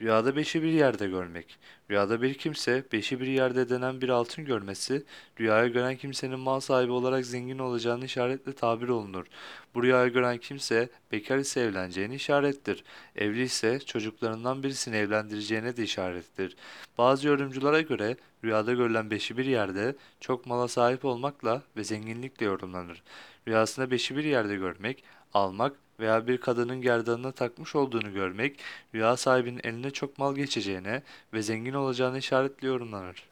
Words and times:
Rüyada 0.00 0.36
beşi 0.36 0.62
bir 0.62 0.72
yerde 0.72 1.06
görmek. 1.08 1.58
Rüyada 1.90 2.22
bir 2.22 2.34
kimse 2.34 2.84
beşi 2.92 3.20
bir 3.20 3.26
yerde 3.26 3.68
denen 3.68 4.00
bir 4.00 4.08
altın 4.08 4.44
görmesi, 4.44 5.04
rüyayı 5.40 5.72
gören 5.72 5.96
kimsenin 5.96 6.38
mal 6.38 6.60
sahibi 6.60 6.92
olarak 6.92 7.26
zengin 7.26 7.58
olacağını 7.58 8.04
işaretle 8.04 8.52
tabir 8.52 8.88
olunur. 8.88 9.26
Bu 9.74 9.82
rüyayı 9.82 10.12
gören 10.12 10.38
kimse 10.38 10.88
bekar 11.12 11.38
ise 11.38 11.60
evleneceğini 11.60 12.14
işarettir. 12.14 12.84
Evli 13.16 13.42
ise 13.42 13.80
çocuklarından 13.80 14.62
birisini 14.62 14.96
evlendireceğine 14.96 15.76
de 15.76 15.82
işarettir. 15.82 16.56
Bazı 16.98 17.28
yorumculara 17.28 17.80
göre 17.80 18.16
rüyada 18.44 18.72
görülen 18.72 19.10
beşi 19.10 19.36
bir 19.36 19.46
yerde 19.46 19.96
çok 20.20 20.46
mala 20.46 20.68
sahip 20.68 21.04
olmakla 21.04 21.62
ve 21.76 21.84
zenginlikle 21.84 22.46
yorumlanır. 22.46 23.02
Rüyasında 23.48 23.90
beşi 23.90 24.16
bir 24.16 24.24
yerde 24.24 24.56
görmek, 24.56 25.04
almak 25.34 25.72
veya 26.00 26.26
bir 26.26 26.38
kadının 26.38 26.82
gerdanına 26.82 27.32
takmış 27.32 27.76
olduğunu 27.76 28.12
görmek, 28.12 28.60
rüya 28.94 29.16
sahibinin 29.16 29.60
eline 29.64 29.90
çok 29.90 30.18
mal 30.18 30.34
geçeceğine 30.34 31.02
ve 31.32 31.42
zengin 31.42 31.74
olacağını 31.74 32.18
işaretli 32.18 32.66
yorumlanır. 32.66 33.30